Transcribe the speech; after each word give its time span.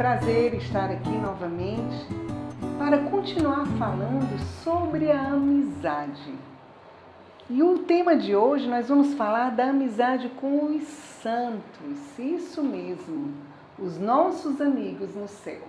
prazer 0.00 0.54
estar 0.54 0.90
aqui 0.90 1.10
novamente 1.10 2.06
para 2.78 2.96
continuar 3.10 3.66
falando 3.78 4.34
sobre 4.64 5.12
a 5.12 5.24
amizade. 5.24 6.34
E 7.50 7.62
o 7.62 7.80
tema 7.80 8.16
de 8.16 8.34
hoje 8.34 8.66
nós 8.66 8.88
vamos 8.88 9.12
falar 9.12 9.50
da 9.50 9.66
amizade 9.66 10.30
com 10.40 10.74
os 10.74 10.84
santos, 10.84 12.18
isso 12.18 12.62
mesmo, 12.62 13.34
os 13.78 13.98
nossos 13.98 14.58
amigos 14.62 15.14
no 15.14 15.28
céu. 15.28 15.60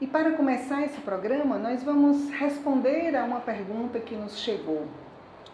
E 0.00 0.06
para 0.06 0.36
começar 0.36 0.84
esse 0.84 1.00
programa, 1.00 1.58
nós 1.58 1.82
vamos 1.82 2.30
responder 2.30 3.16
a 3.16 3.24
uma 3.24 3.40
pergunta 3.40 3.98
que 3.98 4.14
nos 4.14 4.38
chegou, 4.38 4.86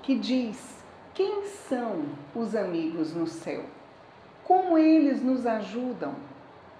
que 0.02 0.14
diz: 0.14 0.84
quem 1.14 1.46
são 1.46 2.02
os 2.34 2.54
amigos 2.54 3.14
no 3.14 3.26
céu? 3.26 3.64
Como 4.44 4.76
eles 4.76 5.22
nos 5.22 5.46
ajudam? 5.46 6.12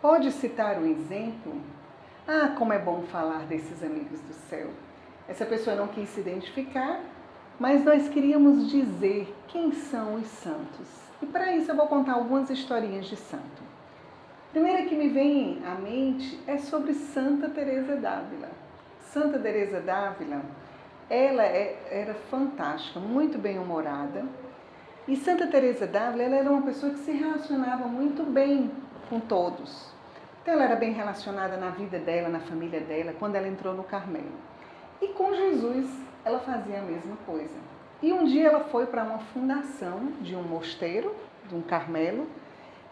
Pode 0.01 0.31
citar 0.31 0.79
um 0.79 0.87
exemplo? 0.87 1.61
Ah, 2.25 2.55
como 2.57 2.73
é 2.73 2.79
bom 2.79 3.03
falar 3.11 3.41
desses 3.47 3.83
amigos 3.83 4.21
do 4.21 4.33
céu. 4.33 4.69
Essa 5.27 5.45
pessoa 5.45 5.75
não 5.75 5.89
quis 5.89 6.09
se 6.11 6.21
identificar, 6.21 7.01
mas 7.59 7.85
nós 7.85 8.09
queríamos 8.09 8.71
dizer 8.71 9.35
quem 9.49 9.73
são 9.73 10.15
os 10.15 10.29
santos. 10.29 10.87
E 11.21 11.27
para 11.27 11.53
isso 11.57 11.73
eu 11.73 11.75
vou 11.75 11.89
contar 11.89 12.13
algumas 12.13 12.49
historinhas 12.49 13.07
de 13.07 13.17
santo. 13.17 13.61
A 14.49 14.53
primeira 14.53 14.85
que 14.85 14.95
me 14.95 15.09
vem 15.09 15.61
à 15.67 15.75
mente 15.75 16.39
é 16.47 16.59
sobre 16.59 16.95
Santa 16.95 17.49
Teresa 17.51 17.97
d'Ávila. 17.97 18.51
Santa 19.01 19.37
Teresa 19.41 19.81
d'Ávila, 19.81 20.43
ela 21.11 21.43
é, 21.43 21.77
era 21.91 22.15
fantástica, 22.15 23.01
muito 23.01 23.37
bem-humorada. 23.37 24.25
E 25.09 25.17
Santa 25.17 25.49
Teresa 25.49 25.89
d'Ávila, 25.89 26.23
ela 26.23 26.37
era 26.37 26.51
uma 26.51 26.63
pessoa 26.63 26.93
que 26.93 27.01
se 27.01 27.11
relacionava 27.11 27.89
muito 27.89 28.23
bem 28.23 28.71
com 29.09 29.21
todos. 29.21 29.93
Então 30.43 30.55
ela 30.55 30.65
era 30.65 30.77
bem 30.77 30.93
relacionada 30.93 31.57
na 31.57 31.71
vida 31.71 31.99
dela, 31.99 32.29
na 32.29 32.41
família 32.41 32.81
dela, 32.81 33.15
quando 33.19 33.37
ela 33.37 33.49
entrou 33.49 33.75
no 33.75 33.85
Carmelo. 33.85 34.33
E 35.01 35.09
com 35.09 35.35
Jesus 35.35 35.89
ela 36.25 36.41
fazia 36.41 36.79
a 36.81 36.83
mesma 36.83 37.17
coisa. 37.27 37.55
E 38.03 38.13
um 38.13 38.25
dia 38.25 38.49
ela 38.49 38.65
foi 38.65 38.87
para 38.87 39.03
uma 39.03 39.19
fundação 39.19 40.13
de 40.21 40.37
um 40.37 40.43
mosteiro, 40.43 41.15
de 41.49 41.55
um 41.55 41.63
Carmelo, 41.63 42.29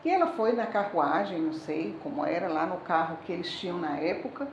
e 0.05 0.11
ela 0.11 0.29
foi 0.29 0.53
na 0.53 0.67
carruagem, 0.67 1.41
não 1.41 1.53
sei 1.53 1.97
como 2.03 2.25
era, 2.25 2.49
lá 2.49 2.67
no 2.67 2.77
carro 2.79 3.19
que 3.25 3.33
eles 3.33 3.51
tinham 3.51 3.79
na 3.79 3.99
época. 3.99 4.47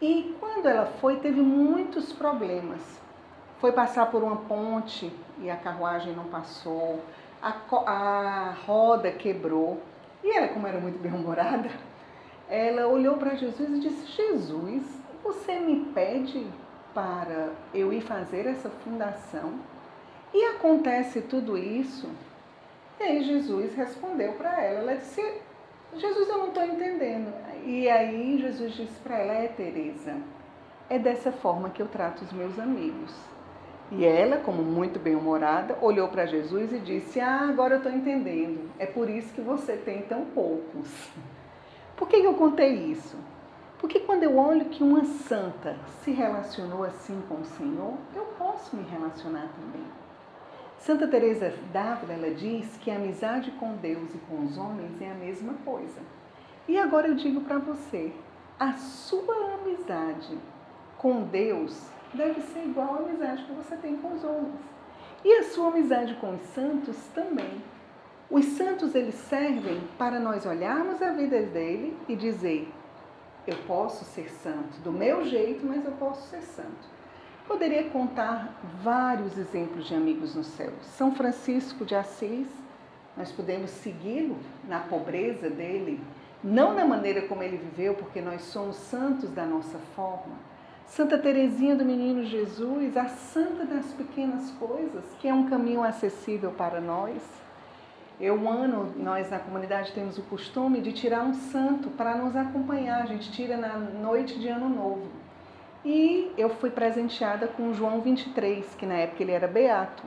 E 0.00 0.34
quando 0.40 0.66
ela 0.66 0.86
foi, 0.86 1.16
teve 1.16 1.40
muitos 1.42 2.12
problemas. 2.12 2.80
Foi 3.58 3.72
passar 3.72 4.10
por 4.10 4.22
uma 4.22 4.36
ponte 4.36 5.12
e 5.38 5.50
a 5.50 5.56
carruagem 5.56 6.14
não 6.14 6.24
passou, 6.24 7.00
a, 7.42 7.54
a 7.86 8.54
roda 8.66 9.10
quebrou. 9.12 9.82
E 10.22 10.30
ela, 10.30 10.48
como 10.48 10.66
era 10.66 10.78
muito 10.78 10.98
bem-humorada, 10.98 11.70
ela 12.48 12.86
olhou 12.88 13.16
para 13.16 13.36
Jesus 13.36 13.68
e 13.68 13.80
disse: 13.80 14.06
Jesus, 14.06 14.82
você 15.22 15.58
me 15.60 15.86
pede 15.94 16.46
para 16.94 17.50
eu 17.72 17.92
ir 17.92 18.00
fazer 18.00 18.46
essa 18.46 18.68
fundação? 18.68 19.54
E 20.32 20.44
acontece 20.44 21.22
tudo 21.22 21.56
isso? 21.56 22.08
E 22.98 23.02
aí 23.02 23.24
Jesus 23.24 23.74
respondeu 23.74 24.32
para 24.34 24.62
ela. 24.62 24.80
Ela 24.80 24.96
disse: 24.96 25.22
Jesus, 25.96 26.28
eu 26.28 26.38
não 26.38 26.48
estou 26.48 26.64
entendendo. 26.64 27.32
E 27.64 27.88
aí 27.88 28.38
Jesus 28.38 28.72
disse 28.74 29.00
para 29.00 29.18
ela: 29.18 29.32
É, 29.32 29.48
Teresa, 29.48 30.16
é 30.88 30.98
dessa 30.98 31.32
forma 31.32 31.70
que 31.70 31.80
eu 31.80 31.88
trato 31.88 32.24
os 32.24 32.32
meus 32.32 32.58
amigos. 32.58 33.14
E 33.90 34.04
ela, 34.04 34.36
como 34.36 34.62
muito 34.62 35.00
bem-humorada, 35.00 35.76
olhou 35.80 36.08
para 36.08 36.26
Jesus 36.26 36.72
e 36.72 36.78
disse: 36.78 37.18
Ah, 37.18 37.48
agora 37.48 37.74
eu 37.74 37.78
estou 37.78 37.92
entendendo. 37.92 38.70
É 38.78 38.86
por 38.86 39.10
isso 39.10 39.34
que 39.34 39.40
você 39.40 39.76
tem 39.76 40.02
tão 40.02 40.26
poucos. 40.26 41.10
Por 41.96 42.08
que 42.08 42.16
eu 42.16 42.34
contei 42.34 42.72
isso? 42.74 43.16
Porque 43.78 44.00
quando 44.00 44.22
eu 44.22 44.36
olho 44.38 44.66
que 44.66 44.82
uma 44.82 45.04
santa 45.04 45.76
se 46.02 46.12
relacionou 46.12 46.84
assim 46.84 47.20
com 47.28 47.36
o 47.36 47.44
Senhor, 47.44 47.94
eu 48.14 48.24
posso 48.38 48.76
me 48.76 48.82
relacionar 48.82 49.48
também. 49.58 49.86
Santa 50.78 51.08
Teresa 51.08 51.52
d'Ávila 51.72 52.12
ela 52.12 52.30
diz 52.30 52.76
que 52.78 52.90
a 52.90 52.96
amizade 52.96 53.50
com 53.52 53.74
Deus 53.76 54.14
e 54.14 54.18
com 54.18 54.44
os 54.44 54.56
homens 54.56 55.00
é 55.00 55.10
a 55.10 55.14
mesma 55.14 55.54
coisa. 55.64 56.00
E 56.68 56.78
agora 56.78 57.08
eu 57.08 57.14
digo 57.14 57.40
para 57.40 57.58
você, 57.58 58.12
a 58.58 58.74
sua 58.74 59.54
amizade 59.54 60.38
com 60.96 61.22
Deus 61.22 61.90
deve 62.14 62.40
ser 62.40 62.64
igual 62.64 62.94
à 62.94 62.98
amizade 62.98 63.44
que 63.44 63.52
você 63.52 63.76
tem 63.76 63.96
com 63.96 64.14
os 64.14 64.24
homens. 64.24 64.54
E 65.24 65.32
a 65.34 65.42
sua 65.44 65.68
amizade 65.68 66.14
com 66.14 66.34
os 66.34 66.42
santos 66.54 66.96
também. 67.14 67.62
Os 68.30 68.44
santos 68.44 68.94
eles 68.94 69.14
servem 69.14 69.80
para 69.98 70.18
nós 70.18 70.46
olharmos 70.46 71.02
a 71.02 71.12
vida 71.12 71.42
dele 71.42 71.96
e 72.08 72.16
dizer: 72.16 72.72
eu 73.46 73.56
posso 73.66 74.04
ser 74.04 74.30
santo 74.30 74.78
do 74.84 74.92
meu 74.92 75.24
jeito, 75.24 75.66
mas 75.66 75.84
eu 75.84 75.92
posso 75.92 76.28
ser 76.28 76.42
santo. 76.42 76.88
Poderia 77.46 77.90
contar 77.90 78.54
vários 78.82 79.36
exemplos 79.36 79.86
de 79.86 79.94
amigos 79.94 80.34
no 80.34 80.44
céu. 80.44 80.72
São 80.82 81.14
Francisco 81.14 81.84
de 81.84 81.96
Assis, 81.96 82.46
nós 83.16 83.32
podemos 83.32 83.70
segui-lo 83.70 84.38
na 84.68 84.78
pobreza 84.78 85.50
dele, 85.50 86.00
não 86.44 86.74
na 86.74 86.84
maneira 86.84 87.22
como 87.22 87.42
ele 87.42 87.56
viveu, 87.56 87.94
porque 87.94 88.20
nós 88.20 88.42
somos 88.42 88.76
santos 88.76 89.30
da 89.30 89.44
nossa 89.44 89.78
forma 89.96 90.50
Santa 90.90 91.16
Teresinha 91.16 91.76
do 91.76 91.84
Menino 91.84 92.24
Jesus, 92.24 92.96
a 92.96 93.06
santa 93.06 93.64
das 93.64 93.92
pequenas 93.92 94.50
coisas, 94.58 95.04
que 95.20 95.28
é 95.28 95.32
um 95.32 95.48
caminho 95.48 95.84
acessível 95.84 96.50
para 96.50 96.80
nós. 96.80 97.22
Eu, 98.20 98.34
um 98.34 98.50
ano, 98.50 98.92
nós 98.96 99.30
na 99.30 99.38
comunidade 99.38 99.92
temos 99.92 100.18
o 100.18 100.22
costume 100.22 100.80
de 100.80 100.92
tirar 100.92 101.22
um 101.22 101.32
santo 101.32 101.90
para 101.90 102.16
nos 102.16 102.34
acompanhar. 102.34 103.02
A 103.02 103.06
gente 103.06 103.30
tira 103.30 103.56
na 103.56 103.78
noite 103.78 104.36
de 104.40 104.48
Ano 104.48 104.68
Novo. 104.68 105.06
E 105.84 106.32
eu 106.36 106.50
fui 106.50 106.70
presenteada 106.70 107.46
com 107.46 107.72
João 107.72 108.00
23, 108.00 108.74
que 108.74 108.84
na 108.84 108.94
época 108.94 109.22
ele 109.22 109.30
era 109.30 109.46
beato. 109.46 110.02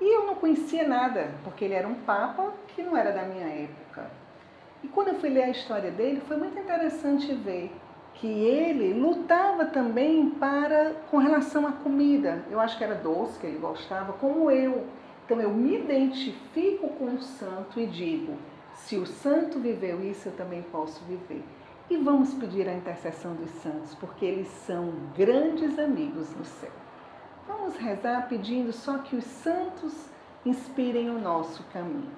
E 0.00 0.16
eu 0.18 0.24
não 0.24 0.36
conhecia 0.36 0.86
nada, 0.86 1.32
porque 1.42 1.64
ele 1.64 1.74
era 1.74 1.88
um 1.88 1.96
papa 1.96 2.52
que 2.68 2.80
não 2.80 2.96
era 2.96 3.10
da 3.10 3.24
minha 3.24 3.48
época. 3.48 4.08
E 4.84 4.86
quando 4.86 5.08
eu 5.08 5.14
fui 5.16 5.30
ler 5.30 5.42
a 5.42 5.50
história 5.50 5.90
dele, 5.90 6.22
foi 6.28 6.36
muito 6.36 6.56
interessante 6.56 7.34
ver 7.34 7.72
que 8.16 8.26
ele 8.26 8.94
lutava 8.94 9.66
também 9.66 10.30
para 10.30 10.94
com 11.10 11.18
relação 11.18 11.66
à 11.66 11.72
comida. 11.72 12.44
Eu 12.50 12.60
acho 12.60 12.76
que 12.76 12.84
era 12.84 12.94
doce 12.94 13.38
que 13.38 13.46
ele 13.46 13.58
gostava, 13.58 14.12
como 14.14 14.50
eu. 14.50 14.86
Então 15.24 15.40
eu 15.40 15.50
me 15.50 15.76
identifico 15.76 16.88
com 16.90 17.14
o 17.14 17.22
santo 17.22 17.78
e 17.80 17.86
digo: 17.86 18.36
se 18.74 18.96
o 18.96 19.06
santo 19.06 19.58
viveu 19.58 20.02
isso, 20.04 20.28
eu 20.28 20.32
também 20.32 20.62
posso 20.62 21.04
viver. 21.04 21.44
E 21.88 21.96
vamos 21.96 22.34
pedir 22.34 22.68
a 22.68 22.74
intercessão 22.74 23.34
dos 23.34 23.50
santos, 23.50 23.94
porque 23.94 24.24
eles 24.24 24.48
são 24.48 24.92
grandes 25.16 25.78
amigos 25.78 26.34
no 26.34 26.44
céu. 26.44 26.72
Vamos 27.46 27.76
rezar 27.76 28.28
pedindo 28.28 28.72
só 28.72 28.98
que 28.98 29.14
os 29.14 29.24
santos 29.24 30.08
inspirem 30.44 31.10
o 31.10 31.20
nosso 31.20 31.62
caminho. 31.72 32.10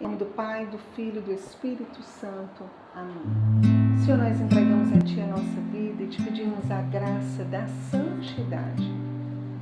Em 0.00 0.04
nome 0.04 0.16
do 0.16 0.26
Pai, 0.26 0.66
do 0.66 0.78
Filho 0.78 1.18
e 1.18 1.22
do 1.22 1.32
Espírito 1.32 2.02
Santo. 2.02 2.64
Amém. 2.94 3.77
Senhor, 4.08 4.24
nós 4.24 4.40
entregamos 4.40 4.90
a 4.90 5.00
Ti 5.00 5.20
a 5.20 5.26
nossa 5.26 5.60
vida 5.70 6.02
e 6.02 6.06
te 6.06 6.22
pedimos 6.22 6.70
a 6.70 6.80
graça 6.80 7.44
da 7.44 7.66
santidade. 7.90 8.90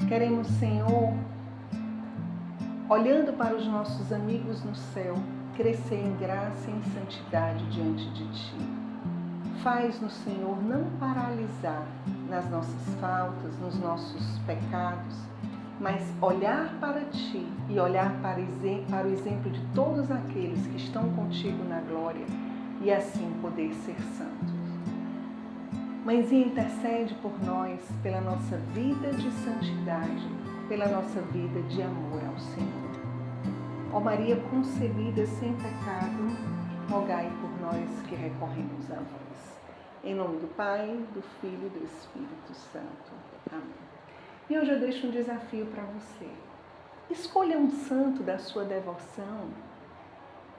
Queremos, 0.07 0.47
Senhor, 0.47 1.13
olhando 2.89 3.37
para 3.37 3.57
os 3.57 3.67
nossos 3.67 4.13
amigos 4.13 4.63
no 4.63 4.73
céu, 4.73 5.17
crescer 5.57 5.97
em 5.97 6.17
graça 6.19 6.71
e 6.71 6.75
em 6.75 6.83
santidade 6.95 7.67
diante 7.73 8.09
de 8.11 8.25
Ti. 8.29 8.57
Faz-nos, 9.65 10.13
Senhor, 10.13 10.63
não 10.63 10.85
paralisar 11.01 11.85
nas 12.31 12.49
nossas 12.49 12.95
faltas, 13.01 13.59
nos 13.59 13.77
nossos 13.81 14.39
pecados, 14.47 15.17
mas 15.81 16.01
olhar 16.23 16.73
para 16.81 17.01
Ti 17.07 17.45
e 17.69 17.81
olhar 17.81 18.13
para, 18.23 18.41
para 18.89 19.09
o 19.09 19.13
exemplo 19.13 19.51
de 19.51 19.61
todos 19.75 20.09
aqueles 20.09 20.65
que 20.69 20.77
estão 20.77 21.03
contigo 21.15 21.65
na 21.65 21.81
glória 21.81 22.46
e 22.83 22.93
assim 22.93 23.31
poder 23.41 23.73
ser 23.75 23.97
santos. 24.17 24.55
Mãezinha 26.05 26.47
intercede 26.47 27.15
por 27.17 27.33
nós, 27.45 27.81
pela 28.03 28.21
nossa 28.21 28.57
vida 28.73 29.11
de 29.13 29.31
santidade, 29.33 30.29
pela 30.69 30.87
nossa 30.87 31.21
vida 31.21 31.61
de 31.63 31.83
amor 31.83 32.21
ao 32.25 32.39
Senhor. 32.39 32.87
Ó 33.93 34.01
Maria 34.01 34.37
concebida 34.51 35.27
sem 35.27 35.53
pecado, 35.55 36.37
rogai 36.89 37.31
por 37.41 37.51
nós 37.61 38.03
que 38.09 38.15
recorremos 38.15 38.91
a 38.91 38.97
vós. 38.97 39.59
Em 40.05 40.15
nome 40.15 40.39
do 40.39 40.55
Pai, 40.55 40.87
do 41.13 41.23
Filho 41.41 41.67
e 41.67 41.79
do 41.79 41.85
Espírito 41.85 42.55
Santo. 42.55 43.13
Amém. 43.51 43.65
E 44.49 44.57
hoje 44.57 44.71
eu 44.71 44.79
deixo 44.79 45.09
um 45.09 45.11
desafio 45.11 45.67
para 45.67 45.83
você. 45.83 46.29
Escolha 47.11 47.59
um 47.59 47.71
santo 47.71 48.23
da 48.23 48.39
sua 48.39 48.65
devoção. 48.65 49.49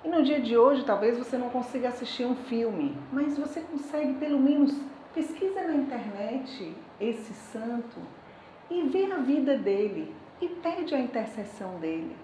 E 0.04 0.08
no 0.10 0.24
dia 0.24 0.40
de 0.40 0.56
hoje, 0.58 0.86
talvez 0.86 1.18
você 1.18 1.38
não 1.38 1.50
consiga 1.50 1.90
assistir 1.90 2.26
um 2.26 2.36
filme, 2.36 2.96
mas 3.12 3.38
você 3.38 3.62
consegue 3.62 4.14
pelo 4.16 4.40
menos 4.40 4.74
pesquisa 5.14 5.62
na 5.64 5.74
internet 5.74 6.76
esse 7.00 7.34
santo 7.34 8.00
e 8.70 8.84
vê 8.84 9.12
a 9.12 9.18
vida 9.18 9.58
dele 9.58 10.14
e 10.40 10.48
pede 10.48 10.94
a 10.94 11.00
intercessão 11.00 11.80
dele. 11.80 12.16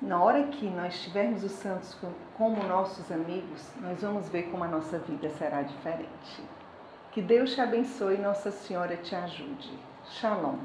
na 0.00 0.22
hora 0.22 0.44
que 0.44 0.66
nós 0.66 1.02
tivermos 1.02 1.42
os 1.42 1.52
santos 1.52 1.96
como 2.36 2.62
nossos 2.64 3.10
amigos, 3.10 3.68
nós 3.80 4.00
vamos 4.00 4.28
ver 4.28 4.44
como 4.44 4.62
a 4.64 4.68
nossa 4.68 4.98
vida 4.98 5.28
será 5.30 5.62
diferente. 5.62 6.42
Que 7.10 7.20
Deus 7.20 7.52
te 7.54 7.60
abençoe 7.60 8.14
e 8.14 8.18
Nossa 8.18 8.50
Senhora 8.50 8.96
te 8.96 9.14
ajude. 9.14 9.72
Shalom. 10.04 10.56